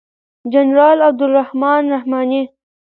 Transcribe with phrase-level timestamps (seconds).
[0.53, 2.53] جنرال عبدالرحمن رحماني